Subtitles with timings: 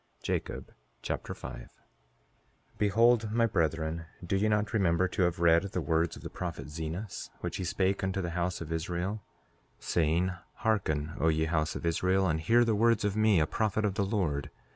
[0.23, 0.71] Jacob
[1.03, 1.67] Chapter 5 5:1
[2.79, 6.69] Behold, my brethren, do ye not remember to have read the words of the prophet
[6.69, 9.21] Zenos, which he spake unto the house of Israel,
[9.79, 13.45] saying: 5:2 Hearken, O ye house of Israel, and hear the words of me, a
[13.45, 14.49] prophet of the Lord.